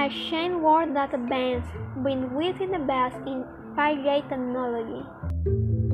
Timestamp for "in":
3.26-3.44